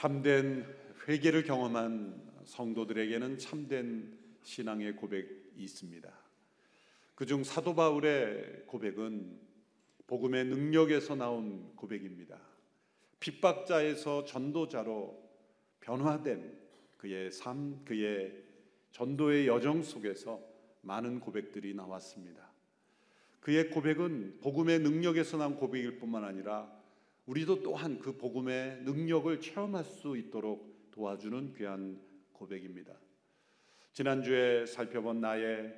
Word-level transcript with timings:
참된 0.00 0.64
회개를 1.06 1.42
경험한 1.42 2.22
성도들에게는 2.46 3.36
참된 3.36 4.18
신앙의 4.42 4.96
고백이 4.96 5.28
있습니다. 5.58 6.10
그중 7.14 7.44
사도 7.44 7.74
바울의 7.74 8.62
고백은 8.66 9.38
복음의 10.06 10.46
능력에서 10.46 11.16
나온 11.16 11.76
고백입니다. 11.76 12.40
핍박자에서 13.20 14.24
전도자로 14.24 15.22
변화된 15.80 16.58
그의 16.96 17.30
삶, 17.30 17.84
그의 17.84 18.42
전도의 18.92 19.48
여정 19.48 19.82
속에서 19.82 20.40
많은 20.80 21.20
고백들이 21.20 21.74
나왔습니다. 21.74 22.50
그의 23.40 23.68
고백은 23.68 24.38
복음의 24.40 24.78
능력에서 24.78 25.36
난 25.36 25.56
고백일 25.56 25.98
뿐만 25.98 26.24
아니라 26.24 26.79
우리도 27.30 27.62
또한 27.62 28.00
그 28.00 28.16
복음의 28.16 28.80
능력을 28.82 29.40
체험할 29.40 29.84
수 29.84 30.16
있도록 30.16 30.90
도와주는 30.90 31.54
귀한 31.54 32.00
고백입니다. 32.32 32.92
지난주에 33.92 34.66
살펴본 34.66 35.20
나의 35.20 35.72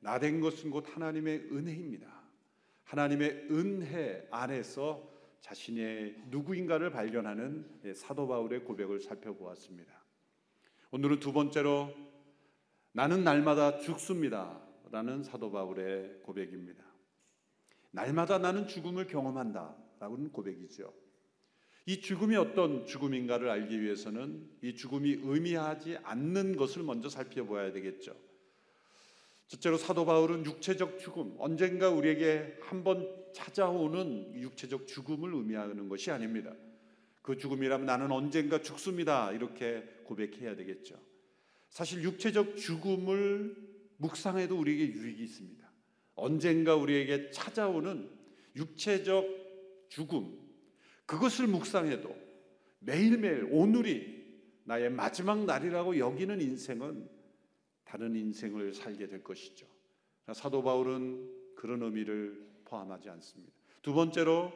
나 0.00 0.18
된 0.18 0.38
것은 0.42 0.70
곧 0.70 0.84
하나님의 0.86 1.48
은혜입니다. 1.50 2.06
하나님의 2.84 3.48
은혜 3.50 4.28
안에서 4.30 5.10
자신의 5.40 6.24
누구인가를 6.26 6.90
발견하는 6.90 7.94
사도 7.94 8.28
바울의 8.28 8.64
고백을 8.64 9.00
살펴보았습니다. 9.00 9.90
오늘은 10.90 11.20
두 11.20 11.32
번째로 11.32 11.90
나는 12.92 13.24
날마다 13.24 13.78
죽습니다. 13.78 14.60
라는 14.90 15.22
사도 15.22 15.50
바울의 15.50 16.20
고백입니다. 16.22 16.84
날마다 17.92 18.36
나는 18.36 18.66
죽음을 18.66 19.06
경험한다. 19.06 19.87
라는 19.98 20.30
고백이죠. 20.30 20.92
이 21.86 22.00
죽음이 22.00 22.36
어떤 22.36 22.84
죽음인가를 22.86 23.48
알기 23.48 23.80
위해서는 23.80 24.46
이 24.62 24.74
죽음이 24.74 25.20
의미하지 25.22 25.96
않는 26.02 26.56
것을 26.56 26.82
먼저 26.82 27.08
살펴봐야 27.08 27.72
되겠죠. 27.72 28.14
첫째로 29.46 29.78
사도 29.78 30.04
바울은 30.04 30.44
육체적 30.44 30.98
죽음, 30.98 31.34
언젠가 31.38 31.88
우리에게 31.88 32.58
한번 32.60 33.10
찾아오는 33.32 34.34
육체적 34.34 34.86
죽음을 34.86 35.32
의미하는 35.34 35.88
것이 35.88 36.10
아닙니다. 36.10 36.52
그 37.22 37.38
죽음이라면 37.38 37.86
나는 37.86 38.12
언젠가 38.12 38.60
죽습니다. 38.60 39.32
이렇게 39.32 39.82
고백해야 40.04 40.56
되겠죠. 40.56 41.00
사실 41.70 42.02
육체적 42.02 42.56
죽음을 42.56 43.56
묵상해도 43.96 44.58
우리에게 44.58 44.92
유익이 44.92 45.22
있습니다. 45.22 45.66
언젠가 46.14 46.74
우리에게 46.74 47.30
찾아오는 47.30 48.10
육체적 48.56 49.37
죽음, 49.88 50.38
그것을 51.06 51.46
묵상해도 51.46 52.14
매일매일 52.80 53.48
오늘이 53.50 54.18
나의 54.64 54.90
마지막 54.90 55.44
날이라고 55.44 55.98
여기는 55.98 56.40
인생은 56.40 57.08
다른 57.84 58.14
인생을 58.14 58.74
살게 58.74 59.08
될 59.08 59.24
것이죠. 59.24 59.66
사도 60.34 60.62
바울은 60.62 61.54
그런 61.56 61.82
의미를 61.82 62.46
포함하지 62.66 63.08
않습니다. 63.08 63.52
두 63.80 63.94
번째로 63.94 64.52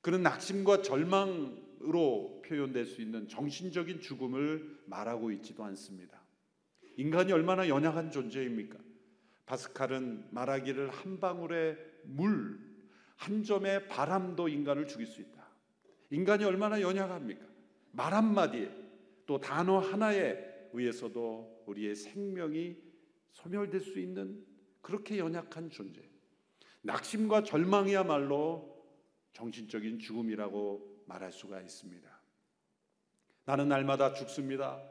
그는 0.00 0.22
낙심과 0.22 0.82
절망으로 0.82 2.42
표현될 2.44 2.86
수 2.86 3.02
있는 3.02 3.28
정신적인 3.28 4.00
죽음을 4.00 4.80
말하고 4.86 5.30
있지도 5.32 5.62
않습니다. 5.64 6.22
인간이 6.96 7.32
얼마나 7.32 7.68
연약한 7.68 8.10
존재입니까? 8.10 8.78
바스칼은 9.46 10.28
말하기를 10.30 10.90
한 10.90 11.20
방울의 11.20 11.76
물, 12.04 12.58
한 13.22 13.44
점의 13.44 13.86
바람도 13.86 14.48
인간을 14.48 14.88
죽일 14.88 15.06
수 15.06 15.20
있다. 15.20 15.46
인간이 16.10 16.44
얼마나 16.44 16.80
연약합니까? 16.80 17.46
말 17.92 18.12
한마디에 18.12 18.68
또 19.26 19.38
단어 19.38 19.78
하나에 19.78 20.36
의해서도 20.72 21.62
우리의 21.66 21.94
생명이 21.94 22.76
소멸될 23.30 23.80
수 23.80 24.00
있는 24.00 24.44
그렇게 24.80 25.18
연약한 25.18 25.70
존재. 25.70 26.02
낙심과 26.80 27.44
절망이야말로 27.44 28.84
정신적인 29.34 30.00
죽음이라고 30.00 31.04
말할 31.06 31.30
수가 31.30 31.60
있습니다. 31.60 32.10
나는 33.44 33.68
날마다 33.68 34.14
죽습니다. 34.14 34.82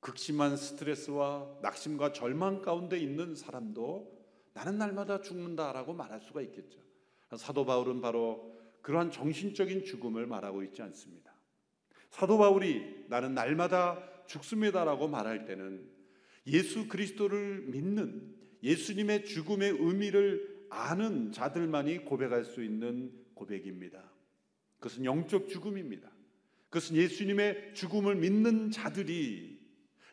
극심한 0.00 0.56
스트레스와 0.56 1.58
낙심과 1.62 2.12
절망 2.12 2.62
가운데 2.62 2.98
있는 2.98 3.36
사람도 3.36 4.18
나는 4.54 4.76
날마다 4.76 5.20
죽는다라고 5.20 5.94
말할 5.94 6.20
수가 6.20 6.42
있겠죠. 6.42 6.87
사도 7.36 7.66
바울은 7.66 8.00
바로 8.00 8.56
그러한 8.82 9.10
정신적인 9.10 9.84
죽음을 9.84 10.26
말하고 10.26 10.62
있지 10.62 10.82
않습니다. 10.82 11.32
사도 12.10 12.38
바울이 12.38 13.04
나는 13.08 13.34
날마다 13.34 14.02
죽습니다라고 14.26 15.08
말할 15.08 15.44
때는 15.44 15.88
예수 16.46 16.88
그리스도를 16.88 17.66
믿는 17.66 18.34
예수님의 18.62 19.24
죽음의 19.24 19.76
의미를 19.78 20.66
아는 20.70 21.32
자들만이 21.32 22.04
고백할 22.04 22.44
수 22.44 22.62
있는 22.62 23.12
고백입니다. 23.34 24.10
그것은 24.76 25.04
영적 25.04 25.48
죽음입니다. 25.48 26.10
그것은 26.70 26.96
예수님의 26.96 27.74
죽음을 27.74 28.16
믿는 28.16 28.70
자들이 28.70 29.58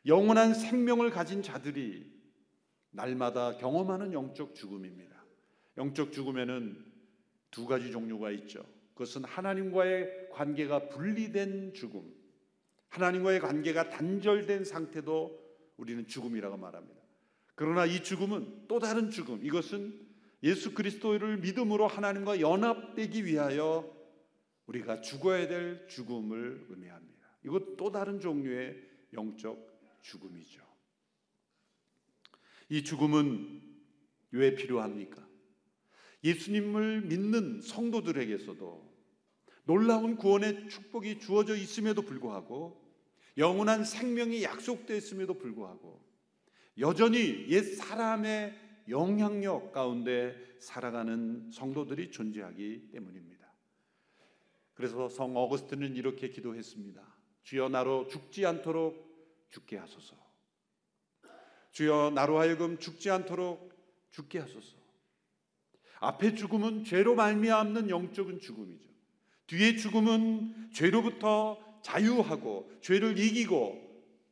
영원한 0.05 0.53
생명을 0.53 1.09
가진 1.09 1.41
자들이 1.41 2.13
날마다 2.91 3.57
경험하는 3.57 4.13
영적 4.13 4.55
죽음입니다. 4.55 5.15
영적 5.77 6.13
죽음에는 6.13 6.94
두 7.55 7.65
가지 7.65 7.89
종류가 7.89 8.31
있죠. 8.31 8.65
그것은 8.95 9.23
하나님과의 9.23 10.27
관계가 10.29 10.89
분리된 10.89 11.73
죽음, 11.73 12.13
하나님과의 12.89 13.39
관계가 13.39 13.91
단절된 13.91 14.65
상태도 14.65 15.41
우리는 15.77 16.05
죽음이라고 16.05 16.57
말합니다. 16.57 17.01
그러나 17.55 17.85
이 17.85 18.03
죽음은 18.03 18.67
또 18.67 18.79
다른 18.79 19.09
죽음, 19.09 19.45
이것은 19.45 20.05
예수 20.43 20.73
그리스도를 20.73 21.37
믿음으로 21.37 21.87
하나님과 21.87 22.41
연합되기 22.41 23.23
위하여 23.23 23.89
우리가 24.67 24.99
죽어야 24.99 25.47
될 25.47 25.87
죽음을 25.87 26.65
의미합니다. 26.67 27.37
이것 27.45 27.77
또 27.77 27.89
다른 27.89 28.19
종류의 28.19 28.83
영적 29.13 30.01
죽음이죠. 30.01 30.61
이 32.67 32.83
죽음은 32.83 33.61
왜 34.31 34.55
필요합니까? 34.55 35.24
예수님을 36.25 37.01
믿는 37.01 37.61
성도들에게서도 37.61 38.95
놀라운 39.65 40.15
구원의 40.17 40.69
축복이 40.69 41.19
주어져 41.19 41.55
있음에도 41.55 42.01
불구하고 42.01 42.83
영원한 43.37 43.83
생명이 43.83 44.43
약속되어 44.43 44.97
있음에도 44.97 45.35
불구하고 45.35 46.03
여전히 46.79 47.45
옛 47.49 47.61
사람의 47.61 48.55
영향력 48.89 49.71
가운데 49.71 50.35
살아가는 50.59 51.49
성도들이 51.51 52.11
존재하기 52.11 52.89
때문입니다. 52.91 53.51
그래서 54.73 55.07
성 55.09 55.35
어거스틴은 55.35 55.95
이렇게 55.95 56.29
기도했습니다. 56.29 57.01
주여 57.43 57.69
나로 57.69 58.07
죽지 58.07 58.45
않도록 58.45 59.47
죽게 59.51 59.77
하소서. 59.77 60.15
주여 61.71 62.11
나로 62.13 62.39
하여금 62.39 62.77
죽지 62.77 63.09
않도록 63.09 63.73
죽게 64.11 64.39
하소서. 64.39 64.84
앞에 66.05 66.35
죽음은 66.35 66.83
죄로 66.83 67.15
말미암는 67.15 67.89
영적인 67.89 68.39
죽음이죠. 68.39 68.89
뒤에 69.47 69.75
죽음은 69.75 70.71
죄로부터 70.71 71.59
자유하고 71.81 72.71
죄를 72.81 73.17
이기고 73.17 73.81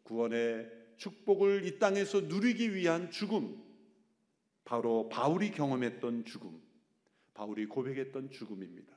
구원의 0.04 0.70
축복을 0.98 1.66
이 1.66 1.80
땅에서 1.80 2.22
누리기 2.22 2.75
위한 2.75 3.10
죽음. 3.12 3.62
바로 4.66 5.10
바울이 5.10 5.52
경험했던 5.52 6.25
죽음. 6.25 6.62
바울이 7.34 7.66
고백했던 7.66 8.30
죽음입니다. 8.30 8.94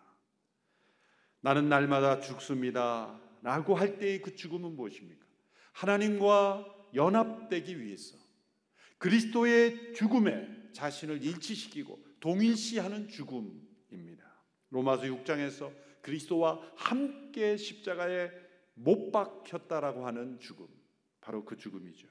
나는 1.41 1.69
날마다 1.69 2.21
죽습니다. 2.21 3.19
라고 3.43 3.75
할 3.75 3.99
때의 3.99 4.21
그 4.21 4.35
죽음은 4.35 4.77
무엇입니까? 4.77 5.25
하나님과 5.73 6.67
연합되기 6.95 7.81
위해서 7.81 8.17
그리스도의 8.99 9.95
죽음에 9.95 10.73
자신을 10.73 11.23
일치시키고 11.23 12.06
동일시하는 12.27 13.07
죽음입니다. 13.07 14.27
로마서 14.71 15.05
6장에서 15.05 15.73
그리스도와 16.03 16.61
함께 16.75 17.57
십자가에 17.57 18.33
못 18.75 19.13
박혔다라고 19.13 20.05
하는 20.05 20.41
죽음. 20.41 20.67
바로 21.21 21.45
그 21.45 21.57
죽음이죠. 21.57 22.09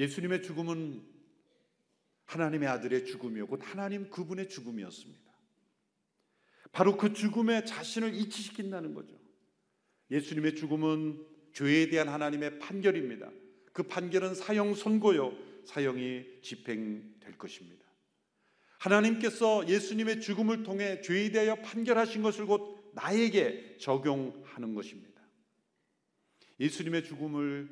예수님의 0.00 0.42
죽음은 0.42 1.06
하나님의 2.24 2.68
아들의 2.68 3.04
죽음이요. 3.04 3.46
곧 3.46 3.60
하나님 3.62 4.10
그분의 4.10 4.48
죽음이었습니다. 4.48 5.22
바로 6.72 6.96
그 6.96 7.12
죽음에 7.12 7.64
자신을 7.64 8.14
이치시킨다는 8.14 8.94
거죠. 8.94 9.16
예수님의 10.10 10.56
죽음은 10.56 11.24
죄에 11.52 11.88
대한 11.88 12.08
하나님의 12.08 12.58
판결입니다. 12.58 13.30
그 13.72 13.84
판결은 13.84 14.34
사형 14.34 14.74
선고요. 14.74 15.36
사형이 15.66 16.40
집행될 16.42 17.38
것입니다. 17.38 17.81
하나님께서 18.82 19.68
예수님의 19.68 20.20
죽음을 20.20 20.64
통해 20.64 21.00
죄에 21.02 21.30
대하여 21.30 21.54
판결하신 21.56 22.22
것을 22.22 22.46
곧 22.46 22.90
나에게 22.94 23.76
적용하는 23.78 24.74
것입니다. 24.74 25.22
예수님의 26.58 27.04
죽음을 27.04 27.68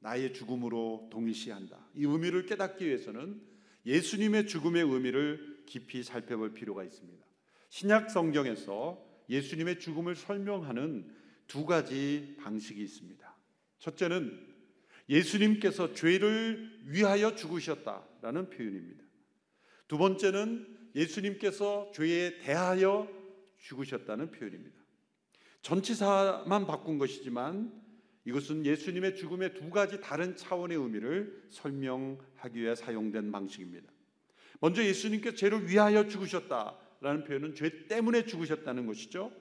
나의 0.00 0.34
죽음으로 0.34 1.08
동일시한다. 1.12 1.78
이 1.94 2.04
의미를 2.04 2.46
깨닫기 2.46 2.86
위해서는 2.86 3.40
예수님의 3.86 4.46
죽음의 4.48 4.82
의미를 4.82 5.62
깊이 5.66 6.02
살펴볼 6.02 6.54
필요가 6.54 6.82
있습니다. 6.82 7.24
신약 7.68 8.10
성경에서 8.10 9.04
예수님의 9.30 9.78
죽음을 9.78 10.16
설명하는 10.16 11.14
두 11.46 11.66
가지 11.66 12.36
방식이 12.40 12.82
있습니다. 12.82 13.36
첫째는 13.78 14.46
예수님께서 15.08 15.94
죄를 15.94 16.82
위하여 16.86 17.34
죽으셨다라는 17.34 18.50
표현입니다. 18.50 19.07
두 19.88 19.96
번째는 19.96 20.78
예수님께서 20.94 21.90
죄에 21.94 22.38
대하여 22.38 23.08
죽으셨다는 23.58 24.30
표현입니다. 24.30 24.76
전치사만 25.62 26.66
바꾼 26.66 26.98
것이지만 26.98 27.72
이것은 28.24 28.66
예수님의 28.66 29.16
죽음의 29.16 29.54
두 29.54 29.70
가지 29.70 30.00
다른 30.00 30.36
차원의 30.36 30.76
의미를 30.76 31.46
설명하기 31.50 32.60
위해 32.60 32.74
사용된 32.74 33.32
방식입니다. 33.32 33.90
먼저 34.60 34.84
예수님께서 34.84 35.36
죄를 35.36 35.68
위하여 35.68 36.06
죽으셨다라는 36.06 37.24
표현은 37.24 37.54
죄 37.54 37.86
때문에 37.86 38.26
죽으셨다는 38.26 38.86
것이죠. 38.86 39.32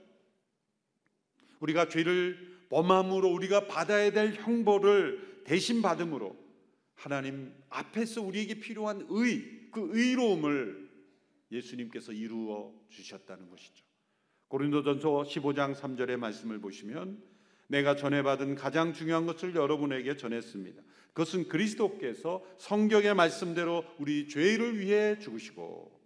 우리가 1.60 1.90
죄를 1.90 2.58
범함으로 2.70 3.28
우리가 3.30 3.68
받아야 3.68 4.12
될 4.12 4.34
형벌을 4.34 5.42
대신 5.44 5.82
받음으로 5.82 6.38
하나님 6.94 7.54
앞에서 7.70 8.22
우리에게 8.22 8.60
필요한 8.60 9.06
의, 9.10 9.57
그 9.72 9.90
의로움을 9.92 10.90
예수님께서 11.52 12.12
이루어 12.12 12.74
주셨다는 12.90 13.50
것이죠. 13.50 13.86
고린도전서 14.48 15.24
15장 15.24 15.76
3절의 15.76 16.18
말씀을 16.18 16.60
보시면 16.60 17.22
내가 17.68 17.96
전해 17.96 18.24
받은 18.24 18.56
가장 18.56 18.94
중요한 18.94 19.26
것을 19.26 19.56
여러분에게 19.56 20.16
전했습니다. 20.16 20.82
그것은 21.14 21.48
그리스도께서 21.48 22.44
성경의 22.58 23.14
말씀대로 23.16 23.84
우리 23.98 24.28
죄를 24.28 24.80
위해 24.80 25.18
죽으시고 25.20 25.98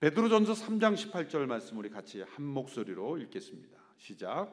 베드로전서 0.00 0.52
3장 0.52 0.94
18절 0.94 1.46
말씀 1.46 1.78
우리 1.78 1.88
같이 1.88 2.20
한 2.22 2.44
목소리로 2.44 3.18
읽겠습니다. 3.18 3.78
시작. 3.96 4.52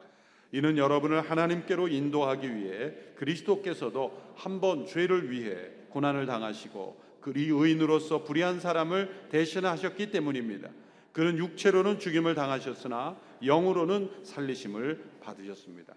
이는 0.52 0.78
여러분을 0.78 1.22
하나님께로 1.30 1.88
인도하기 1.88 2.56
위해 2.56 2.94
그리스도께서도 3.16 4.34
한번 4.36 4.86
죄를 4.86 5.30
위해 5.30 5.72
고난을 5.90 6.26
당하시고 6.26 7.05
그리 7.26 7.50
의인으로서 7.50 8.24
불의한 8.24 8.60
사람을 8.60 9.30
대신하셨기 9.32 10.12
때문입니다. 10.12 10.70
그는 11.12 11.40
육체로는 11.40 11.98
죽임을 11.98 12.36
당하셨으나 12.36 13.20
영으로는 13.44 14.24
살리심을 14.24 15.22
받으셨습니다. 15.22 15.96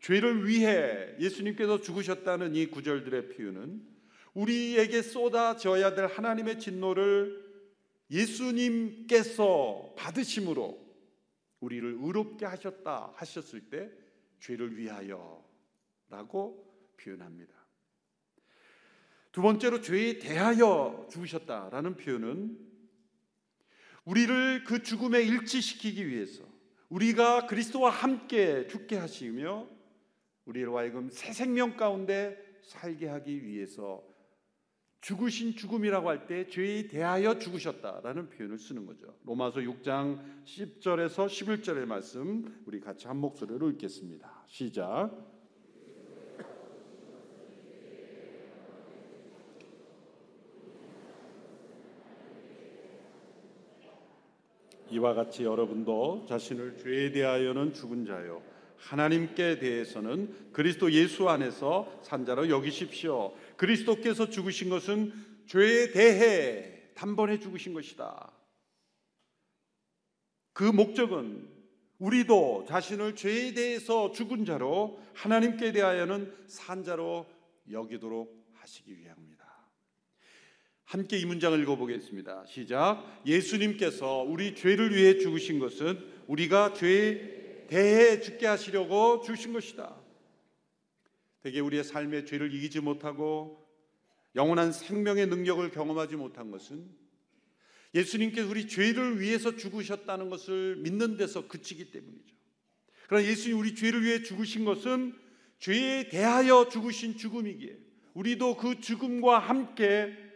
죄를 0.00 0.48
위해 0.48 1.14
예수님께서 1.20 1.80
죽으셨다는 1.80 2.56
이 2.56 2.66
구절들의 2.66 3.28
표현은 3.28 3.80
우리에게 4.34 5.02
쏟아져야 5.02 5.94
될 5.94 6.06
하나님의 6.06 6.58
진노를 6.58 7.40
예수님께서 8.10 9.94
받으심으로 9.96 10.76
우리를 11.60 11.98
의롭게 12.00 12.46
하셨다 12.46 13.12
하셨을 13.14 13.60
때 13.70 13.92
죄를 14.40 14.76
위하여라고 14.76 15.38
표현합니다. 16.96 17.57
두 19.32 19.42
번째로 19.42 19.80
죄에 19.80 20.18
대하여 20.18 21.06
죽으셨다라는 21.10 21.96
표현은 21.96 22.58
우리를 24.04 24.64
그 24.64 24.82
죽음에 24.82 25.22
일치시키기 25.22 26.08
위해서 26.08 26.42
우리가 26.88 27.46
그리스도와 27.46 27.90
함께 27.90 28.66
죽게 28.66 28.96
하시며 28.96 29.68
우리로 30.46 30.78
하여금 30.78 31.10
새 31.10 31.32
생명 31.32 31.76
가운데 31.76 32.38
살게 32.62 33.06
하기 33.08 33.44
위해서 33.44 34.02
죽으신 35.00 35.54
죽음이라고 35.54 36.08
할 36.08 36.26
때 36.26 36.48
죄에 36.48 36.88
대하여 36.88 37.38
죽으셨다라는 37.38 38.30
표현을 38.30 38.58
쓰는 38.58 38.84
거죠. 38.86 39.14
로마서 39.24 39.60
6장 39.60 40.44
10절에서 40.44 41.26
11절의 41.26 41.84
말씀 41.84 42.62
우리 42.66 42.80
같이 42.80 43.06
한 43.06 43.18
목소리로 43.18 43.70
읽겠습니다. 43.70 44.44
시작. 44.46 45.37
이와 54.90 55.14
같이 55.14 55.44
여러분도 55.44 56.26
자신을 56.28 56.78
죄에 56.78 57.12
대하여는 57.12 57.74
죽은 57.74 58.06
자요 58.06 58.42
하나님께 58.78 59.58
대해서는 59.58 60.52
그리스도 60.52 60.92
예수 60.92 61.28
안에서 61.28 62.00
산자로 62.02 62.48
여기십시오. 62.48 63.34
그리스도께서 63.56 64.30
죽으신 64.30 64.70
것은 64.70 65.12
죄에 65.46 65.90
대해 65.90 66.92
단번에 66.94 67.38
죽으신 67.38 67.74
것이다. 67.74 68.32
그 70.52 70.62
목적은 70.64 71.48
우리도 71.98 72.66
자신을 72.68 73.16
죄에 73.16 73.54
대해서 73.54 74.12
죽은 74.12 74.44
자로 74.44 75.00
하나님께 75.14 75.72
대하여는 75.72 76.32
산자로 76.46 77.26
여기도록 77.70 78.46
하시기 78.54 78.96
위함입니다. 78.98 79.37
함께 80.88 81.18
이 81.18 81.26
문장을 81.26 81.60
읽어보겠습니다. 81.60 82.46
시작. 82.46 83.04
예수님께서 83.26 84.22
우리 84.22 84.54
죄를 84.54 84.96
위해 84.96 85.18
죽으신 85.18 85.58
것은 85.58 86.02
우리가 86.26 86.72
죄에 86.72 87.66
대해 87.66 88.20
죽게 88.22 88.46
하시려고 88.46 89.20
주신 89.20 89.52
것이다. 89.52 89.94
대개 91.42 91.60
우리의 91.60 91.84
삶의 91.84 92.24
죄를 92.24 92.54
이기지 92.54 92.80
못하고 92.80 93.68
영원한 94.34 94.72
생명의 94.72 95.26
능력을 95.26 95.70
경험하지 95.72 96.16
못한 96.16 96.50
것은 96.50 96.88
예수님께서 97.94 98.48
우리 98.48 98.66
죄를 98.66 99.20
위해서 99.20 99.56
죽으셨다는 99.56 100.30
것을 100.30 100.76
믿는 100.76 101.18
데서 101.18 101.48
그치기 101.48 101.90
때문이죠. 101.90 102.34
그러나 103.08 103.26
예수님 103.26 103.58
우리 103.58 103.74
죄를 103.74 104.04
위해 104.04 104.22
죽으신 104.22 104.64
것은 104.64 105.14
죄에 105.58 106.08
대하여 106.08 106.70
죽으신 106.70 107.18
죽음이기에 107.18 107.76
우리도 108.14 108.56
그 108.56 108.80
죽음과 108.80 109.38
함께 109.38 110.27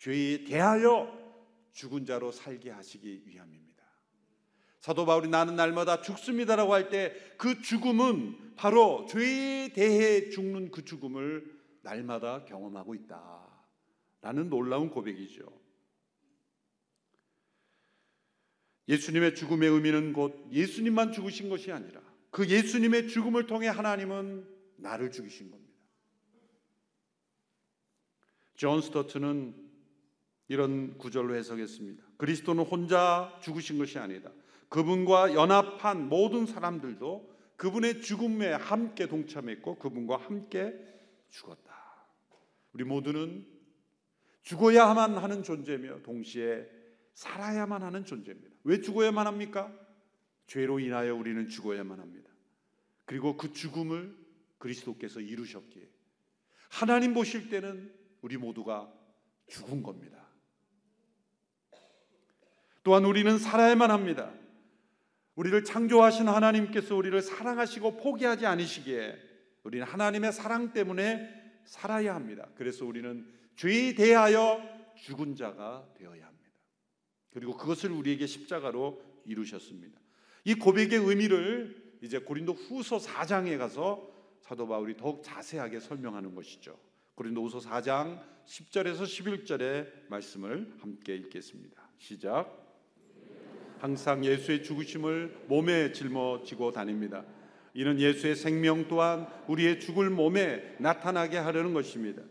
죄에 0.00 0.44
대하여 0.44 1.18
죽은 1.72 2.04
자로 2.06 2.32
살게 2.32 2.70
하시기 2.70 3.22
위함입니다. 3.26 3.70
사도 4.80 5.04
바울이 5.06 5.28
나는 5.28 5.56
날마다 5.56 6.00
죽습니다라고 6.00 6.72
할 6.74 6.88
때 6.88 7.12
그 7.36 7.60
죽음은 7.62 8.56
바로 8.56 9.06
죄에 9.06 9.72
대해 9.72 10.30
죽는 10.30 10.70
그 10.70 10.84
죽음을 10.84 11.58
날마다 11.82 12.44
경험하고 12.44 12.94
있다 12.94 13.48
라는 14.22 14.50
놀라운 14.50 14.90
고백이죠. 14.90 15.46
예수님의 18.88 19.34
죽음의 19.34 19.68
의미는 19.68 20.12
곧 20.12 20.48
예수님만 20.50 21.12
죽으신 21.12 21.48
것이 21.48 21.70
아니라 21.70 22.02
그 22.30 22.48
예수님의 22.48 23.08
죽음을 23.08 23.46
통해 23.46 23.68
하나님은 23.68 24.48
나를 24.76 25.12
죽이신 25.12 25.50
겁니다. 25.50 25.70
존 28.56 28.80
스토트는 28.82 29.69
이런 30.50 30.98
구절로 30.98 31.36
해석했습니다. 31.36 32.02
그리스도는 32.16 32.64
혼자 32.64 33.38
죽으신 33.40 33.78
것이 33.78 34.00
아니다. 34.00 34.32
그분과 34.68 35.32
연합한 35.32 36.08
모든 36.08 36.44
사람들도 36.44 37.30
그분의 37.54 38.02
죽음에 38.02 38.54
함께 38.54 39.06
동참했고 39.06 39.76
그분과 39.76 40.16
함께 40.16 40.74
죽었다. 41.28 41.72
우리 42.72 42.82
모두는 42.82 43.46
죽어야만 44.42 45.18
하는 45.18 45.44
존재며 45.44 46.02
동시에 46.02 46.68
살아야만 47.14 47.84
하는 47.84 48.04
존재입니다. 48.04 48.50
왜 48.64 48.80
죽어야만 48.80 49.28
합니까? 49.28 49.72
죄로 50.48 50.80
인하여 50.80 51.14
우리는 51.14 51.48
죽어야만 51.48 52.00
합니다. 52.00 52.28
그리고 53.04 53.36
그 53.36 53.52
죽음을 53.52 54.16
그리스도께서 54.58 55.20
이루셨기에 55.20 55.88
하나님 56.70 57.14
보실 57.14 57.50
때는 57.50 57.94
우리 58.20 58.36
모두가 58.36 58.92
죽은 59.46 59.84
겁니다. 59.84 60.29
또한 62.82 63.04
우리는 63.04 63.38
살아야만 63.38 63.90
합니다. 63.90 64.32
우리를 65.34 65.64
창조하신 65.64 66.28
하나님께서 66.28 66.96
우리를 66.96 67.20
사랑하시고 67.22 67.96
포기하지 67.98 68.46
않으시기에 68.46 69.16
우리는 69.62 69.86
하나님의 69.86 70.32
사랑 70.32 70.72
때문에 70.72 71.28
살아야 71.64 72.14
합니다. 72.14 72.48
그래서 72.56 72.84
우리는 72.84 73.26
죄에 73.56 73.94
대하여 73.94 74.60
죽은 74.96 75.36
자가 75.36 75.86
되어야 75.96 76.26
합니다. 76.26 76.50
그리고 77.30 77.56
그것을 77.56 77.90
우리에게 77.90 78.26
십자가로 78.26 79.00
이루셨습니다. 79.24 80.00
이 80.44 80.54
고백의 80.54 80.98
의미를 80.98 81.98
이제 82.02 82.18
고린도 82.18 82.54
후서 82.54 82.98
4장에 82.98 83.56
가서 83.58 84.10
사도 84.40 84.66
바울이 84.66 84.96
더욱 84.96 85.22
자세하게 85.22 85.80
설명하는 85.80 86.34
것이죠. 86.34 86.78
고린도 87.14 87.44
후서 87.44 87.58
4장 87.58 88.22
10절에서 88.46 89.02
11절의 89.02 90.08
말씀을 90.08 90.74
함께 90.80 91.14
읽겠습니다. 91.16 91.90
시작. 91.98 92.59
항상 93.80 94.24
예수의 94.24 94.62
죽으심을 94.62 95.44
몸에 95.48 95.92
짊어지고 95.92 96.72
다닙니다. 96.72 97.24
이는 97.74 97.98
예수의 98.00 98.36
생명 98.36 98.88
또한 98.88 99.26
우리의 99.48 99.80
죽을 99.80 100.10
몸에 100.10 100.76
나타나게 100.78 101.38
하려는 101.38 101.72
것입니다. 101.72 102.22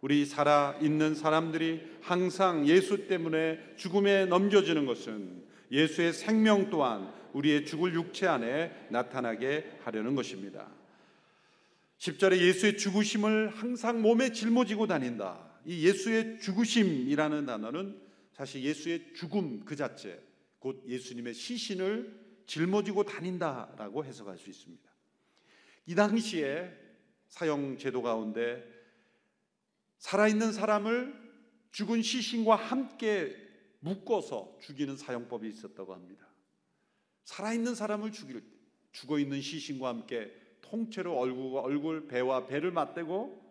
우리 0.00 0.26
살아 0.26 0.76
있는 0.80 1.14
사람들이 1.14 1.80
항상 2.00 2.66
예수 2.66 3.06
때문에 3.06 3.58
죽음에 3.76 4.26
넘겨지는 4.26 4.86
것은 4.86 5.42
예수의 5.70 6.12
생명 6.12 6.70
또한 6.70 7.12
우리의 7.32 7.64
죽을 7.64 7.94
육체 7.94 8.26
안에 8.26 8.88
나타나게 8.90 9.78
하려는 9.84 10.14
것입니다. 10.14 10.68
10절에 11.98 12.38
예수의 12.38 12.76
죽으심을 12.78 13.48
항상 13.54 14.02
몸에 14.02 14.32
짊어지고 14.32 14.88
다닌다. 14.88 15.38
이 15.64 15.86
예수의 15.86 16.40
죽으심이라는 16.40 17.46
단어는 17.46 17.96
사실 18.32 18.62
예수의 18.62 19.14
죽음 19.14 19.64
그 19.64 19.76
자체, 19.76 20.20
곧 20.62 20.84
예수님의 20.86 21.34
시신을 21.34 22.44
짊어지고 22.46 23.02
다닌다라고 23.02 24.04
해석할 24.04 24.38
수 24.38 24.48
있습니다. 24.48 24.88
이 25.86 25.94
당시에 25.96 26.72
사형 27.26 27.78
제도 27.78 28.00
가운데 28.00 28.64
살아있는 29.98 30.52
사람을 30.52 31.20
죽은 31.72 32.02
시신과 32.02 32.54
함께 32.54 33.36
묶어서 33.80 34.56
죽이는 34.60 34.96
사형법이 34.96 35.48
있었다고 35.48 35.94
합니다. 35.94 36.28
살아있는 37.24 37.74
사람을 37.74 38.12
죽일 38.12 38.40
때 38.42 38.56
죽어 38.92 39.18
있는 39.18 39.40
시신과 39.40 39.88
함께 39.88 40.32
통째로 40.60 41.18
얼굴, 41.18 41.58
얼굴 41.58 42.06
배와 42.06 42.46
배를 42.46 42.70
맞대고 42.70 43.42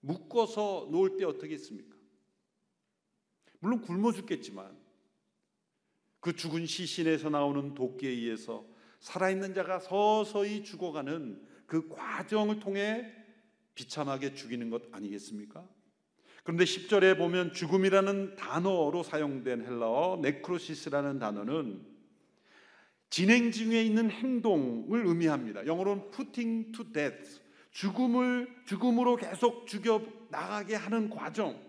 묶어서 0.00 0.88
놓을 0.92 1.16
때 1.16 1.24
어떻게 1.24 1.54
했습니까? 1.54 1.96
물론 3.58 3.80
굶어 3.80 4.12
죽겠지만 4.12 4.81
그 6.22 6.36
죽은 6.36 6.66
시신에서 6.66 7.30
나오는 7.30 7.74
도끼에 7.74 8.08
의해서 8.08 8.64
살아있는 9.00 9.54
자가 9.54 9.80
서서히 9.80 10.62
죽어가는 10.62 11.42
그 11.66 11.88
과정을 11.88 12.60
통해 12.60 13.12
비참하게 13.74 14.34
죽이는 14.34 14.70
것 14.70 14.82
아니겠습니까? 14.92 15.68
그런데 16.44 16.64
10절에 16.64 17.18
보면 17.18 17.52
죽음이라는 17.52 18.36
단어로 18.36 19.02
사용된 19.02 19.66
헬라어 19.66 20.20
네크로시스라는 20.22 21.18
단어는 21.18 21.84
진행 23.10 23.50
중에 23.50 23.82
있는 23.82 24.08
행동을 24.08 25.04
의미합니다. 25.04 25.66
영어로는 25.66 26.12
putting 26.12 26.70
to 26.70 26.92
death. 26.92 27.40
죽음을 27.72 28.48
죽음으로 28.66 29.16
계속 29.16 29.66
죽여 29.66 30.06
나가게 30.30 30.76
하는 30.76 31.10
과정. 31.10 31.60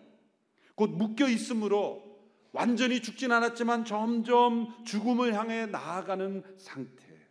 곧 0.75 0.91
묶여 0.91 1.27
있으므로 1.27 2.12
완전히 2.53 3.01
죽진 3.01 3.31
않았지만 3.31 3.83
점점 3.83 4.85
죽음을 4.85 5.33
향해 5.33 5.65
나아가는 5.65 6.43
상태를 6.57 7.27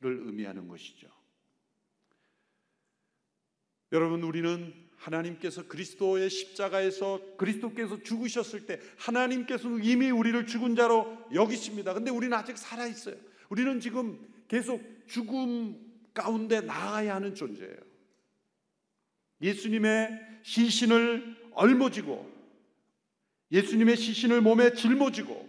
의미하는 0.00 0.66
것이죠. 0.66 1.06
여러분 3.92 4.22
우리는 4.22 4.74
하나님께서 4.96 5.68
그리스도의 5.68 6.30
십자가에서 6.30 7.20
그리스도께서 7.36 8.02
죽으셨을 8.02 8.66
때 8.66 8.80
하나님께서는 8.96 9.84
이미 9.84 10.10
우리를 10.10 10.46
죽은 10.46 10.74
자로 10.76 11.18
여기십니다. 11.32 11.92
근데 11.92 12.10
우리는 12.10 12.36
아직 12.36 12.56
살아 12.56 12.86
있어요. 12.86 13.16
우리는 13.50 13.78
지금 13.80 14.18
계속 14.48 14.82
죽음 15.06 15.78
가운데 16.14 16.62
나아야 16.62 17.16
하는 17.16 17.34
존재예요. 17.34 17.76
예수님의 19.42 20.40
시신을 20.42 21.50
얼머지고 21.52 22.33
예수님의 23.54 23.96
시신을 23.96 24.40
몸에 24.42 24.74
짊어지고 24.74 25.48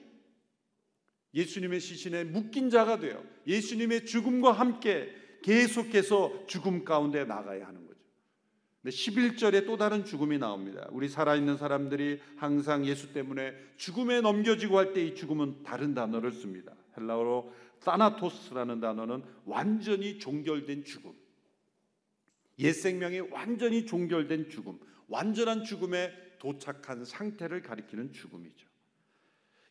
예수님의 1.33 1.81
시신에 1.81 2.24
묶인 2.24 2.69
자가 2.69 3.00
되어 3.00 3.21
예수님의 3.47 4.05
죽음과 4.05 4.53
함께 4.53 5.13
계속해서 5.43 6.45
죽음 6.47 6.85
가운데 6.85 7.25
나가야 7.25 7.67
하는 7.67 7.85
거죠. 7.85 8.00
근데 8.81 8.95
11절에 8.95 9.65
또 9.65 9.75
다른 9.77 10.05
죽음이 10.05 10.38
나옵니다. 10.38 10.88
우리 10.91 11.09
살아있는 11.09 11.57
사람들이 11.57 12.21
항상 12.38 12.85
예수 12.85 13.12
때문에 13.12 13.53
죽음에 13.77 14.21
넘겨지고 14.21 14.77
할 14.77 14.93
때 14.93 15.07
이 15.07 15.15
죽음은 15.15 15.63
다른 15.63 15.93
단어를 15.93 16.31
씁니다. 16.31 16.74
헬라어로 16.97 17.51
사나토스라는 17.79 18.79
단어는 18.79 19.24
완전히 19.45 20.17
종결된 20.19 20.85
죽음. 20.85 21.12
옛 22.59 22.71
생명이 22.74 23.19
완전히 23.31 23.85
종결된 23.85 24.50
죽음, 24.50 24.79
완전한 25.07 25.63
죽음에 25.63 26.12
도착한 26.39 27.03
상태를 27.05 27.62
가리키는 27.62 28.13
죽음이죠. 28.13 28.67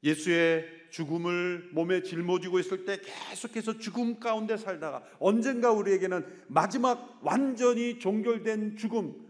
예수의 0.02 0.66
죽음을 0.90 1.70
몸에 1.72 2.02
짊어지고 2.02 2.58
있을 2.58 2.84
때 2.84 3.00
계속해서 3.00 3.78
죽음 3.78 4.20
가운데 4.20 4.56
살다가 4.56 5.02
언젠가 5.18 5.72
우리에게는 5.72 6.44
마지막 6.46 7.18
완전히 7.22 7.98
종결된 7.98 8.76
죽음 8.76 9.24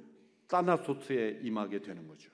사나소트에 0.49 1.40
임하게 1.42 1.80
되는 1.80 2.08
거죠. 2.08 2.30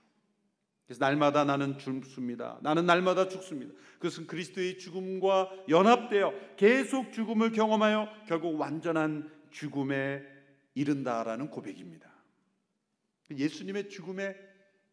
그래서 0.87 1.05
날마다 1.05 1.45
나는 1.45 1.79
죽습니다. 1.79 2.59
나는 2.63 2.87
날마다 2.87 3.29
죽습니다. 3.29 3.75
그것은 3.99 4.27
그리스도의 4.27 4.79
죽음과 4.79 5.51
연합되어 5.69 6.33
계속 6.57 7.13
죽음을 7.13 7.53
경험하여 7.53 8.09
결국 8.27 8.59
완전한 8.59 9.31
죽음에 9.51 10.23
이른다라는 10.75 11.51
고백입니다. 11.51 12.11
예수님의 13.31 13.89
죽음의 13.89 14.37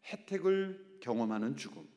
혜택을 0.06 0.98
경험하는 1.00 1.56
죽음. 1.56 1.88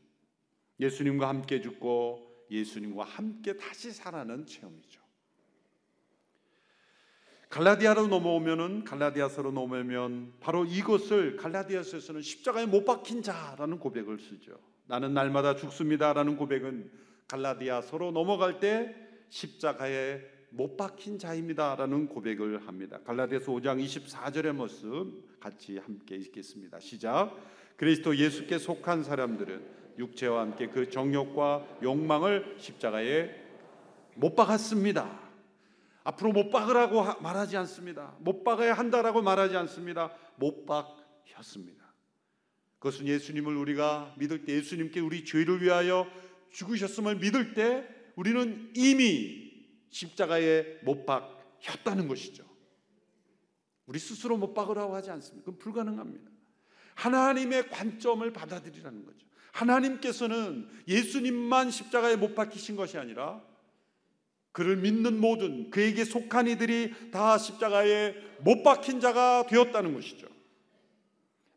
예수님과 0.80 1.30
함께 1.30 1.62
죽고 1.62 2.48
예수님과 2.50 3.04
함께 3.04 3.56
다시 3.56 3.92
살아는 3.92 4.46
체험이죠. 4.46 5.02
갈라디아로 7.50 8.08
넘어오면은 8.08 8.86
갈라디아서로 8.86 9.52
넘어오면 9.52 10.36
바로 10.40 10.66
이것을 10.66 11.36
갈라디아서에서는 11.36 12.22
십자가에 12.22 12.66
못 12.66 12.86
박힌 12.86 13.22
자라는 13.22 13.78
고백을 13.78 14.20
쓰죠. 14.20 14.58
나는 14.88 15.14
날마다 15.14 15.56
죽습니다라는 15.56 16.38
고백은 16.38 16.92
갈라디아서로 17.28 18.12
넘어갈 18.12 18.60
때 18.60 18.96
십자가에 19.30 20.22
못 20.54 20.76
박힌 20.76 21.18
자입니다라는 21.18 22.10
고백을 22.10 22.68
합니다. 22.68 23.00
갈라디아서 23.06 23.54
5장 23.54 23.84
24절의 23.84 24.52
모습 24.52 25.40
같이 25.40 25.78
함께 25.78 26.16
읽겠습니다. 26.18 26.80
시작. 26.80 27.36
그리스도 27.78 28.16
예수께 28.18 28.58
속한 28.58 29.04
사람들은 29.04 29.82
육체와 29.98 30.42
함께 30.42 30.68
그 30.68 30.90
정욕과 30.90 31.80
욕망을 31.84 32.56
십자가에 32.58 33.30
못 34.16 34.36
박았습니다. 34.36 35.20
앞으로 36.04 36.34
못 36.34 36.50
박으라고 36.50 37.22
말하지 37.22 37.56
않습니다. 37.58 38.14
못 38.20 38.44
박아야 38.44 38.74
한다라고 38.74 39.22
말하지 39.22 39.56
않습니다. 39.56 40.12
못 40.36 40.66
박혔습니다. 40.66 41.82
그것은 42.80 43.08
예수님을 43.08 43.56
우리가 43.56 44.16
믿을 44.18 44.44
때 44.44 44.54
예수님께 44.54 45.00
우리 45.00 45.24
죄를 45.24 45.62
위하여 45.62 46.08
죽으셨음을 46.52 47.18
믿을 47.18 47.54
때 47.54 47.88
우리는 48.18 48.70
이미 48.76 49.41
십자가에 49.92 50.80
못 50.84 51.06
박혔다는 51.06 52.08
것이죠. 52.08 52.44
우리 53.86 54.00
스스로 54.00 54.38
못 54.38 54.54
박으라고 54.54 54.96
하지 54.96 55.12
않습니다. 55.12 55.46
그건 55.46 55.60
불가능합니다. 55.60 56.32
하나님의 56.96 57.70
관점을 57.70 58.32
받아들이라는 58.32 59.06
거죠. 59.06 59.28
하나님께서는 59.52 60.70
예수님만 60.88 61.72
십자가에 61.72 62.16
못 62.16 62.36
박히신 62.36 62.76
것이 62.76 62.98
아니라 62.98 63.42
그를 64.54 64.78
믿는 64.78 65.20
모든 65.20 65.70
그에게 65.70 66.04
속한 66.04 66.48
이들이 66.48 67.12
다 67.12 67.38
십자가에 67.38 68.16
못 68.40 68.64
박힌 68.64 69.00
자가 69.00 69.46
되었다는 69.48 69.94
것이죠. 69.94 70.28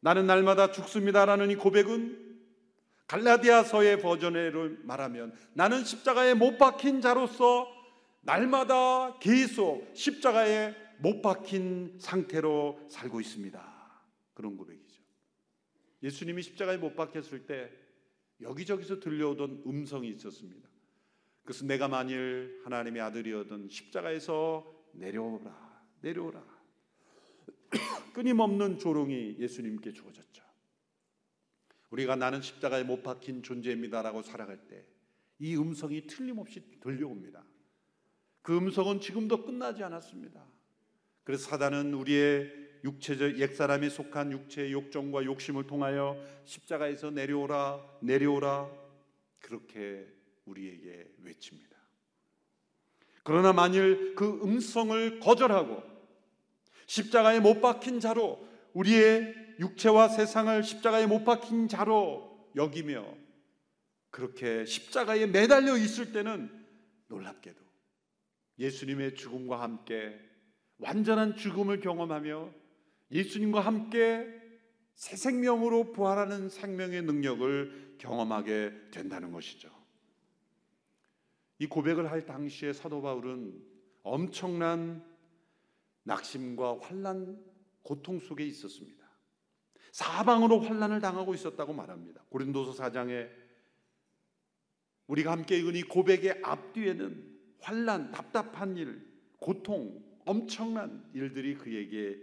나는 0.00 0.26
날마다 0.26 0.70
죽습니다라는 0.70 1.50
이 1.50 1.56
고백은 1.56 2.24
갈라디아서의 3.06 4.00
버전을 4.00 4.80
말하면 4.82 5.34
나는 5.52 5.84
십자가에 5.84 6.34
못 6.34 6.58
박힌 6.58 7.00
자로서 7.00 7.73
날마다 8.24 9.18
계속 9.18 9.90
십자가에 9.94 10.74
못 10.98 11.20
박힌 11.22 11.96
상태로 11.98 12.86
살고 12.88 13.20
있습니다. 13.20 14.02
그런 14.34 14.56
고백이죠. 14.56 15.02
예수님이 16.02 16.42
십자가에 16.42 16.76
못 16.76 16.94
박혔을 16.94 17.46
때 17.46 17.70
여기저기서 18.40 19.00
들려오던 19.00 19.64
음성이 19.66 20.08
있었습니다. 20.10 20.68
그것은 21.42 21.66
내가 21.66 21.88
만일 21.88 22.60
하나님의 22.64 23.02
아들이어든 23.02 23.68
십자가에서 23.68 24.64
내려오라, 24.92 25.84
내려오라. 26.00 26.42
끊임없는 28.14 28.78
조롱이 28.78 29.36
예수님께 29.38 29.92
주어졌죠. 29.92 30.42
우리가 31.90 32.16
나는 32.16 32.42
십자가에 32.42 32.82
못 32.82 33.02
박힌 33.02 33.42
존재입니다라고 33.42 34.22
살아갈 34.22 34.66
때 34.66 34.94
이 35.38 35.56
음성이 35.56 36.06
틀림없이 36.06 36.62
들려옵니다. 36.80 37.44
그 38.44 38.54
음성은 38.54 39.00
지금도 39.00 39.42
끝나지 39.46 39.82
않았습니다. 39.82 40.44
그래서 41.24 41.48
사단은 41.48 41.94
우리의 41.94 42.52
육체적 42.84 43.38
옛사람에 43.38 43.88
속한 43.88 44.32
육체의 44.32 44.70
욕정과 44.70 45.24
욕심을 45.24 45.66
통하여 45.66 46.22
십자가에서 46.44 47.10
내려오라, 47.10 47.80
내려오라 48.02 48.70
그렇게 49.40 50.06
우리에게 50.44 51.10
외칩니다. 51.22 51.74
그러나 53.22 53.54
만일 53.54 54.14
그 54.14 54.38
음성을 54.42 55.20
거절하고 55.20 55.82
십자가에 56.84 57.40
못 57.40 57.62
박힌 57.62 57.98
자로 57.98 58.46
우리의 58.74 59.56
육체와 59.58 60.08
세상을 60.08 60.62
십자가에 60.62 61.06
못 61.06 61.24
박힌 61.24 61.66
자로 61.66 62.50
여기며 62.56 63.06
그렇게 64.10 64.66
십자가에 64.66 65.24
매달려 65.28 65.78
있을 65.78 66.12
때는 66.12 66.50
놀랍게도 67.08 67.63
예수님의 68.58 69.14
죽음과 69.14 69.61
함께 69.61 70.18
완전한 70.78 71.37
죽음을 71.37 71.80
경험하며 71.80 72.52
예수님과 73.11 73.61
함께 73.61 74.26
새 74.94 75.16
생명으로 75.16 75.92
부활하는 75.92 76.49
생명의 76.49 77.02
능력을 77.02 77.96
경험하게 77.99 78.90
된다는 78.92 79.32
것이죠. 79.32 79.70
이 81.58 81.66
고백을 81.66 82.11
할 82.11 82.26
당시에 82.26 82.73
사도 82.73 83.02
바울은 83.02 83.62
엄청난 84.02 85.04
낙심과 86.02 86.80
환란, 86.80 87.42
고통 87.82 88.18
속에 88.20 88.44
있었습니다. 88.46 89.04
사방으로 89.92 90.61
환란을 90.61 91.00
당하고 91.00 91.34
있었다고 91.34 91.73
말합니다. 91.73 92.25
고린도서 92.28 92.82
4장에 92.82 93.30
우리가 95.06 95.32
함께 95.32 95.56
읽은 95.58 95.76
이 95.76 95.82
고백의 95.82 96.40
앞뒤에는 96.42 97.33
환란, 97.64 98.11
답답한 98.11 98.76
일, 98.76 99.02
고통, 99.38 100.04
엄청난 100.26 101.02
일들이 101.14 101.54
그에게 101.54 102.18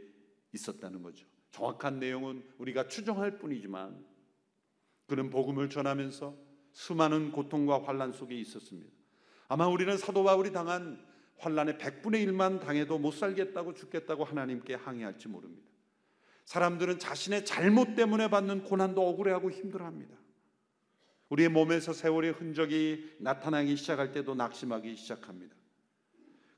있었다는 0.54 1.02
거죠. 1.02 1.26
정확한 1.50 2.00
내용은 2.00 2.44
우리가 2.60 2.88
추정할 2.88 3.40
뿐이지만 3.40 4.06
그는 5.08 5.32
복음을 5.32 5.68
전하면서 5.68 6.36
수많은 6.74 7.32
고통과 7.32 7.84
환란 7.84 8.14
속에 8.14 8.36
있었습니다. 8.40 8.92
아마 9.48 9.68
우리는 9.68 9.98
사도 9.98 10.24
바울이 10.24 10.52
당한 10.52 11.04
환란의 11.40 11.80
100분의 11.80 12.26
1만 12.28 12.62
당해도 12.62 13.00
못 13.00 13.12
살겠다고 13.12 13.74
죽겠다고 13.74 14.24
하나님께 14.24 14.76
항의할지 14.76 15.28
모릅니다. 15.28 15.70
사람들은 16.46 17.00
자신의 17.00 17.46
잘못 17.46 17.96
때문에 17.96 18.30
받는 18.30 18.64
고난도 18.64 19.06
억울해하고 19.10 19.50
힘들어합니다. 19.50 20.21
우리의 21.32 21.48
몸에서 21.48 21.94
세월의 21.94 22.34
흔적이 22.34 23.16
나타나기 23.20 23.78
시작할 23.78 24.12
때도 24.12 24.36
낙심하기 24.36 24.98
시작합니다. 24.98 25.56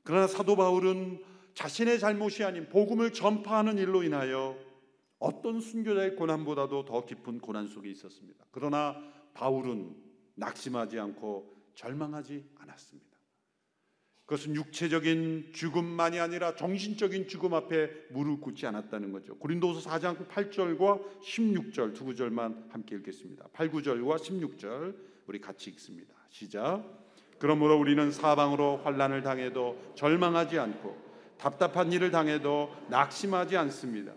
그러나 0.02 0.26
사도 0.26 0.56
바울은 0.56 1.22
자신의 1.54 2.00
잘못이 2.00 2.42
아닌 2.42 2.68
복음을 2.68 3.12
전파하는 3.12 3.78
일로 3.78 4.02
인하여 4.02 4.58
어떤 5.20 5.60
순교자의 5.60 6.16
고난보다도 6.16 6.84
더 6.84 7.04
깊은 7.04 7.38
고난 7.38 7.68
속에 7.68 7.88
있었습니다. 7.88 8.44
그러나 8.50 9.00
바울은 9.34 9.94
낙심하지 10.34 10.98
않고 10.98 11.54
절망하지 11.76 12.44
않았습니다. 12.58 13.13
그것은 14.26 14.54
육체적인 14.54 15.50
죽음만이 15.52 16.18
아니라 16.18 16.54
정신적인 16.54 17.28
죽음 17.28 17.52
앞에 17.52 17.90
무릎 18.10 18.40
꿇지 18.40 18.66
않았다는 18.66 19.12
거죠. 19.12 19.36
고린도서 19.36 19.88
4장 19.88 20.26
8절과 20.28 21.20
16절 21.22 21.94
두 21.94 22.04
구절만 22.06 22.68
함께 22.70 22.96
읽겠습니다. 22.96 23.48
8, 23.52 23.70
9절과 23.70 24.16
16절 24.16 24.96
우리 25.26 25.40
같이 25.40 25.70
읽습니다. 25.70 26.14
시작. 26.30 26.82
그러므로 27.38 27.78
우리는 27.78 28.10
사방으로 28.10 28.78
환난을 28.78 29.22
당해도 29.22 29.92
절망하지 29.94 30.58
않고 30.58 30.96
답답한 31.36 31.92
일을 31.92 32.10
당해도 32.10 32.74
낙심하지 32.88 33.58
않습니다. 33.58 34.12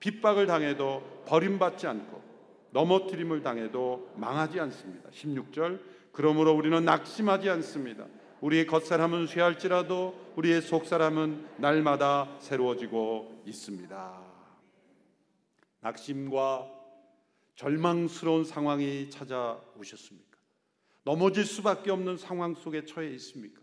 핍박을 0.00 0.46
당해도 0.46 1.24
버림받지 1.26 1.86
않고 1.86 2.22
넘어뜨림을 2.72 3.42
당해도 3.42 4.12
망하지 4.16 4.60
않습니다. 4.60 5.08
16절 5.08 5.80
그러므로 6.12 6.52
우리는 6.52 6.84
낙심하지 6.84 7.48
않습니다. 7.48 8.06
우리의 8.40 8.66
겉사람은 8.66 9.26
쇠할지라도 9.26 10.32
우리의 10.36 10.60
속사람은 10.60 11.56
날마다 11.56 12.36
새로워지고 12.38 13.42
있습니다. 13.46 14.22
낙심과 15.80 16.70
절망스러운 17.54 18.44
상황이 18.44 19.08
찾아오셨습니까? 19.08 20.36
넘어질 21.04 21.46
수밖에 21.46 21.90
없는 21.90 22.18
상황 22.18 22.54
속에 22.54 22.84
처해 22.84 23.08
있습니까? 23.14 23.62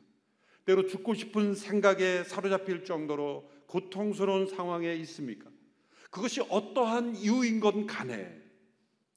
때로 0.65 0.87
죽고 0.87 1.13
싶은 1.13 1.53
생각에 1.53 2.23
사로잡힐 2.23 2.85
정도로 2.85 3.51
고통스러운 3.67 4.47
상황에 4.47 4.95
있습니까? 4.95 5.51
그것이 6.09 6.41
어떠한 6.49 7.17
이유인 7.17 7.59
건 7.59 7.85
간에 7.85 8.41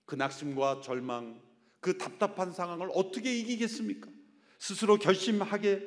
그 0.05 0.17
낙심과 0.17 0.81
절망, 0.83 1.41
그 1.81 1.97
답답한 1.97 2.53
상황을 2.53 2.91
어떻게 2.93 3.35
이기겠습니까? 3.39 4.16
스스로 4.59 4.99
결심하게 4.99 5.83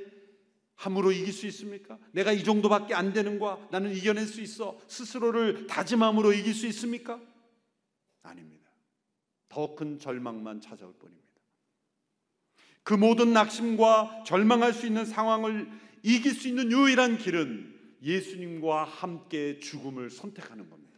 함으로 0.75 1.11
이길 1.11 1.33
수 1.33 1.45
있습니까? 1.47 1.99
내가 2.11 2.31
이 2.31 2.43
정도밖에 2.43 2.93
안 2.93 3.11
되는 3.11 3.37
거야. 3.37 3.57
나는 3.69 3.93
이겨낼 3.93 4.25
수 4.25 4.41
있어. 4.41 4.79
스스로를 4.87 5.67
다짐함으로 5.67 6.31
이길 6.33 6.53
수 6.53 6.67
있습니까? 6.67 7.19
아닙니다. 8.23 8.71
더 9.49 9.75
큰 9.75 9.99
절망만 9.99 10.61
찾아올 10.61 10.93
뿐입니다. 10.93 11.27
그 12.83 12.93
모든 12.93 13.33
낙심과 13.33 14.23
절망할 14.25 14.73
수 14.73 14.87
있는 14.87 15.05
상황을 15.05 15.69
이길 16.03 16.33
수 16.33 16.47
있는 16.47 16.71
유일한 16.71 17.17
길은 17.17 17.77
예수님과 18.01 18.85
함께 18.85 19.59
죽음을 19.59 20.09
선택하는 20.09 20.69
겁니다. 20.69 20.97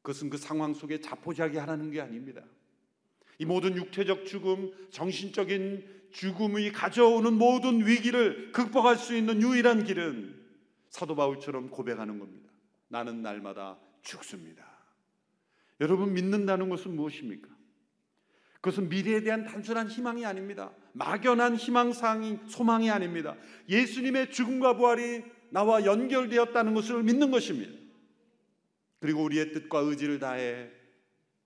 그것은 0.00 0.30
그 0.30 0.38
상황 0.38 0.72
속에 0.72 1.00
자포자기 1.00 1.58
하라는 1.58 1.90
게 1.90 2.00
아닙니다. 2.00 2.42
이 3.38 3.44
모든 3.44 3.76
육체적 3.76 4.24
죽음, 4.24 4.72
정신적인 4.90 5.97
죽음이 6.18 6.72
가져오는 6.72 7.32
모든 7.32 7.86
위기를 7.86 8.50
극복할 8.50 8.96
수 8.96 9.16
있는 9.16 9.40
유일한 9.40 9.84
길은 9.84 10.34
사도 10.90 11.14
바울처럼 11.14 11.70
고백하는 11.70 12.18
겁니다. 12.18 12.50
나는 12.88 13.22
날마다 13.22 13.78
죽습니다. 14.02 14.66
여러분 15.80 16.14
믿는다는 16.14 16.70
것은 16.70 16.96
무엇입니까? 16.96 17.48
그것은 18.54 18.88
미래에 18.88 19.22
대한 19.22 19.44
단순한 19.44 19.86
희망이 19.86 20.26
아닙니다. 20.26 20.72
막연한 20.92 21.54
희망상이 21.54 22.40
소망이 22.48 22.90
아닙니다. 22.90 23.36
예수님의 23.68 24.32
죽음과 24.32 24.76
부활이 24.76 25.22
나와 25.50 25.84
연결되었다는 25.84 26.74
것을 26.74 27.04
믿는 27.04 27.30
것입니다. 27.30 27.72
그리고 28.98 29.22
우리의 29.22 29.52
뜻과 29.52 29.78
의지를 29.78 30.18
다해 30.18 30.68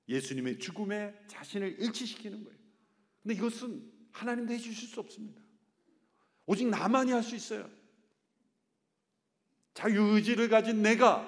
예수님의 0.09 0.61
죽음에 0.61 1.15
자신을 1.27 1.77
일치시키는 1.79 2.43
거예요. 2.43 2.59
근데 3.23 3.35
이것은 3.35 3.92
하나님도 4.12 4.53
해주실 4.53 4.88
수 4.88 5.01
없습니다. 5.01 5.40
오직 6.46 6.68
나만이 6.68 7.12
할 7.12 7.22
수 7.22 7.35
있어요. 7.35 7.68
자유의지를 9.75 10.48
가진 10.48 10.83
내가 10.83 11.27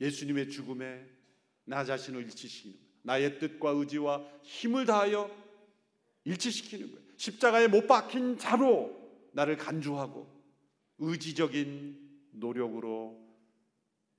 예수님의 0.00 0.50
죽음에 0.50 1.06
나 1.64 1.84
자신을 1.84 2.22
일치시키는 2.24 2.76
거예요. 2.76 2.90
나의 3.02 3.38
뜻과 3.38 3.70
의지와 3.70 4.26
힘을 4.42 4.84
다하여 4.84 5.30
일치시키는 6.24 6.92
거예요. 6.92 7.06
십자가에 7.16 7.68
못 7.68 7.86
박힌 7.86 8.38
자로 8.38 8.98
나를 9.32 9.56
간주하고 9.56 10.28
의지적인 10.98 12.28
노력으로 12.32 13.18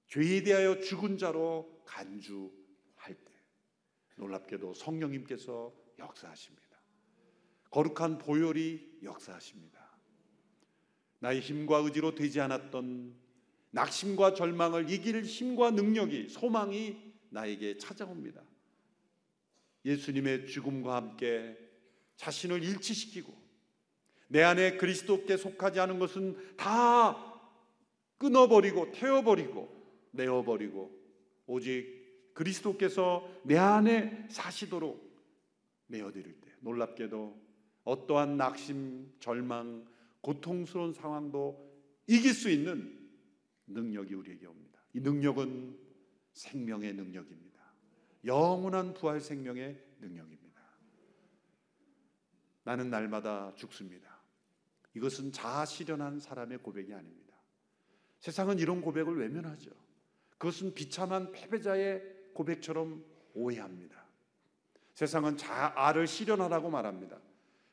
죄에 0.07 0.43
대하여 0.43 0.79
죽은 0.79 1.17
자로 1.17 1.84
간주할 1.86 3.13
때 3.13 3.31
놀랍게도 4.15 4.73
성령님께서 4.73 5.73
역사하십니다. 5.99 6.70
거룩한 7.71 8.17
보혈이 8.17 8.99
역사하십니다. 9.03 9.79
나의 11.19 11.39
힘과 11.39 11.77
의지로 11.77 12.15
되지 12.15 12.39
않았던 12.41 13.15
낙심과 13.71 14.34
절망을 14.34 14.89
이길 14.89 15.23
힘과 15.23 15.71
능력이 15.71 16.29
소망이 16.29 16.97
나에게 17.29 17.77
찾아옵니다. 17.77 18.41
예수님의 19.86 20.47
죽음과 20.47 20.95
함께 20.95 21.57
자신을 22.17 22.63
일치시키고 22.63 23.34
내 24.27 24.43
안에 24.43 24.77
그리스도께 24.77 25.38
속하지 25.38 25.79
않은 25.79 25.99
것은 25.99 26.55
다 26.57 27.39
끊어버리고 28.17 28.91
태워버리고 28.91 30.10
내어버리고 30.12 30.91
오직 31.47 32.34
그리스도께서 32.34 33.27
내 33.43 33.57
안에 33.57 34.27
사시도록 34.29 35.12
내어드릴 35.88 36.39
때 36.39 36.51
놀랍게도 36.60 37.51
어떠한 37.84 38.38
낙심, 38.38 39.13
절망, 39.20 39.86
고통스러운 40.22 40.94
상황도 40.94 41.72
이길 42.08 42.34
수 42.34 42.50
있는 42.50 43.10
능력이 43.67 44.13
우리에게 44.13 44.46
옵니다. 44.46 44.80
이 44.94 45.00
능력은 45.00 45.78
생명의 46.34 46.94
능력입니다. 46.94 47.62
영원한 48.26 48.94
부활 48.94 49.20
생명의 49.20 49.82
능력입니다. 50.00 50.62
나는 52.63 52.89
날마다 52.89 53.54
죽습니다. 53.56 54.22
이것은 54.94 55.32
자아 55.32 55.65
실현한 55.65 56.20
사람의 56.20 56.60
고백이 56.60 56.94
아닙니다. 56.94 57.36
세상은 58.20 58.60
이런 58.60 58.82
고백을 58.82 59.17
외면하죠. 59.17 59.72
그것은 60.38 60.74
비참한 60.74 61.32
패배자의 61.32 62.04
고백처럼 62.34 63.04
오해합니다. 63.34 64.06
세상은 64.94 65.38
자아를 65.38 66.06
실현하라고 66.08 66.70
말합니다. 66.70 67.20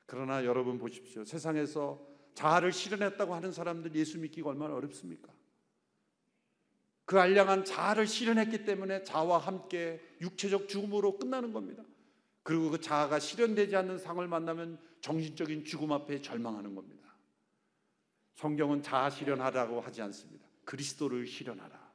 그러나 0.09 0.47
여러분 0.47 0.79
보십시오. 0.79 1.23
세상에서 1.23 2.03
자아를 2.33 2.73
실현했다고 2.73 3.35
하는 3.35 3.53
사람들 3.53 3.95
예수 3.95 4.19
믿기가 4.19 4.49
얼마나 4.49 4.75
어렵습니까? 4.75 5.31
그 7.05 7.21
알량한 7.21 7.67
자아를 7.67 8.07
실현했기 8.07 8.65
때문에 8.65 9.03
자와 9.05 9.37
함께 9.37 10.01
육체적 10.23 10.67
죽음으로 10.67 11.19
끝나는 11.19 11.53
겁니다. 11.53 11.85
그리고 12.43 12.71
그 12.71 12.81
자아가 12.81 13.19
실현되지 13.19 13.77
않는 13.77 13.99
상을 13.99 14.27
만나면 14.27 14.81
정신적인 15.03 15.67
죽음 15.67 15.93
앞에 15.93 16.23
절망하는 16.23 16.75
겁니다. 16.75 17.15
성경은 18.37 18.83
자아 18.83 19.11
실현하라고 19.11 19.83
하지 19.83 20.01
않습니다. 20.01 20.49
그리스도를 20.65 21.27
실현하라. 21.27 21.93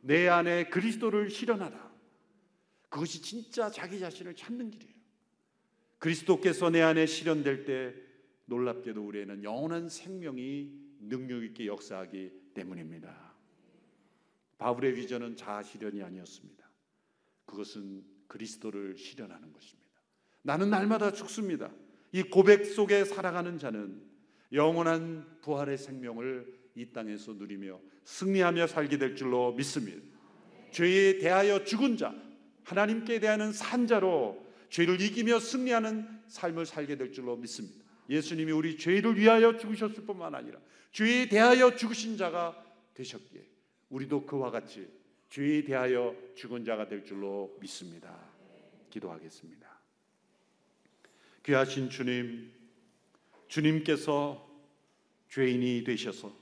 내 0.00 0.28
안에 0.28 0.70
그리스도를 0.70 1.28
실현하라. 1.28 1.92
그것이 2.88 3.20
진짜 3.20 3.70
자기 3.70 4.00
자신을 4.00 4.34
찾는 4.34 4.70
길이에요. 4.70 4.93
그리스도께서 6.04 6.68
내 6.68 6.82
안에 6.82 7.06
실현될 7.06 7.64
때 7.64 7.94
놀랍게도 8.44 9.02
우리에는 9.06 9.42
영원한 9.42 9.88
생명이 9.88 10.70
능력 11.00 11.42
있게 11.42 11.66
역사하기 11.66 12.30
때문입니다. 12.52 13.32
바울의 14.58 14.96
비전은 14.96 15.36
자아 15.36 15.62
실현이 15.62 16.02
아니었습니다. 16.02 16.70
그것은 17.46 18.04
그리스도를 18.26 18.98
실현하는 18.98 19.50
것입니다. 19.50 19.88
나는 20.42 20.68
날마다 20.68 21.10
죽습니다. 21.10 21.72
이 22.12 22.22
고백 22.22 22.66
속에 22.66 23.06
살아가는 23.06 23.56
자는 23.56 24.02
영원한 24.52 25.38
부활의 25.40 25.78
생명을 25.78 26.46
이 26.74 26.92
땅에서 26.92 27.32
누리며 27.32 27.80
승리하며 28.04 28.66
살게 28.66 28.98
될 28.98 29.16
줄로 29.16 29.54
믿습니다. 29.54 30.02
죄에 30.70 31.16
대하여 31.16 31.64
죽은 31.64 31.96
자, 31.96 32.14
하나님께 32.64 33.20
대하는 33.20 33.54
산자로 33.54 34.43
죄를 34.74 35.00
이기며 35.00 35.38
승리하는 35.38 36.04
삶을 36.26 36.66
살게 36.66 36.96
될 36.96 37.12
줄로 37.12 37.36
믿습니다. 37.36 37.84
예수님이 38.10 38.50
우리 38.50 38.76
죄를 38.76 39.16
위하여 39.16 39.56
죽으셨을 39.56 40.04
뿐만 40.04 40.34
아니라 40.34 40.58
죄에 40.90 41.28
대하여 41.28 41.76
죽으신 41.76 42.16
자가 42.16 42.60
되셨기에 42.94 43.40
우리도 43.90 44.26
그와 44.26 44.50
같이 44.50 44.88
죄에 45.30 45.62
대하여 45.62 46.16
죽은 46.34 46.64
자가 46.64 46.88
될 46.88 47.04
줄로 47.04 47.56
믿습니다. 47.60 48.18
기도하겠습니다. 48.90 49.64
귀하신 51.44 51.88
주님, 51.88 52.50
주님께서 53.46 54.44
죄인이 55.28 55.84
되셔서 55.84 56.36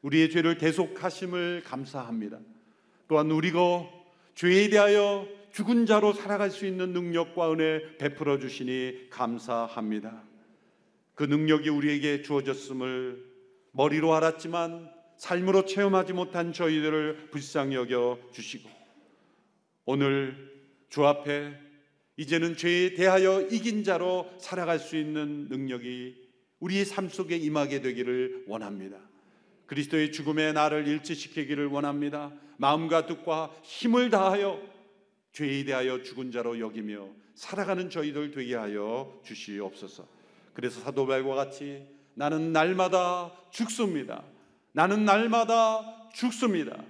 우리의 0.00 0.30
죄를 0.30 0.56
대속하심을 0.56 1.64
감사합니다. 1.66 2.40
또한 3.08 3.30
우리가 3.30 3.58
죄에 4.36 4.70
대하여 4.70 5.37
죽은 5.52 5.86
자로 5.86 6.12
살아갈 6.12 6.50
수 6.50 6.66
있는 6.66 6.92
능력과 6.92 7.52
은혜 7.52 7.96
베풀어 7.98 8.38
주시니 8.38 9.10
감사합니다. 9.10 10.22
그 11.14 11.24
능력이 11.24 11.68
우리에게 11.68 12.22
주어졌음을 12.22 13.24
머리로 13.72 14.14
알았지만 14.14 14.90
삶으로 15.16 15.64
체험하지 15.64 16.12
못한 16.12 16.52
저희들을 16.52 17.30
불쌍히 17.30 17.74
여겨 17.74 18.18
주시고 18.32 18.68
오늘 19.84 20.52
주 20.88 21.06
앞에 21.06 21.54
이제는 22.16 22.56
죄에 22.56 22.94
대하여 22.94 23.42
이긴 23.42 23.84
자로 23.84 24.30
살아갈 24.38 24.78
수 24.78 24.96
있는 24.96 25.48
능력이 25.48 26.28
우리의 26.60 26.84
삶 26.84 27.08
속에 27.08 27.36
임하게 27.36 27.80
되기를 27.80 28.44
원합니다. 28.48 28.98
그리스도의 29.66 30.12
죽음에 30.12 30.52
나를 30.52 30.86
일치시키기를 30.88 31.66
원합니다. 31.66 32.32
마음과 32.56 33.06
뜻과 33.06 33.54
힘을 33.62 34.10
다하여 34.10 34.60
죄에 35.38 35.62
대하여 35.62 36.02
죽은 36.02 36.32
자로 36.32 36.58
여기며 36.58 37.06
살아가는 37.36 37.88
저희들 37.88 38.32
되게 38.32 38.56
하여 38.56 39.20
주시옵소서. 39.22 40.04
그래서 40.52 40.80
사도 40.80 41.06
바울과 41.06 41.36
같이 41.36 41.86
나는 42.14 42.52
날마다 42.52 43.32
죽습니다. 43.50 44.24
나는 44.72 45.04
날마다 45.04 46.10
죽습니다. 46.12 46.82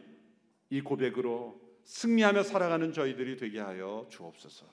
이 0.71 0.81
고백으로 0.81 1.61
승리하며 1.85 2.43
살아가는 2.43 2.91
저희들이 2.91 3.37
되게 3.37 3.61
하여 3.61 4.07
주옵소서. 4.09 4.65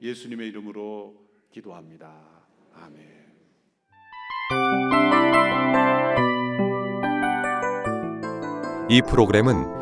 예수님의 0.00 0.48
이름으로 0.48 1.14
기도합니다. 1.50 2.14
아멘. 2.72 3.12
이 8.88 9.02
프로그램은 9.02 9.81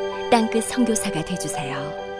땅끝 0.31 0.63
성교사가 0.63 1.25
되주세요 1.25 2.10